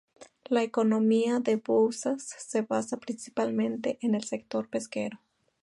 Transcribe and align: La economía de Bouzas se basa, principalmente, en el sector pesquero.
La 0.45 0.63
economía 0.63 1.37
de 1.41 1.57
Bouzas 1.57 2.23
se 2.23 2.63
basa, 2.63 2.97
principalmente, 2.97 3.99
en 4.01 4.15
el 4.15 4.23
sector 4.23 4.67
pesquero. 4.67 5.19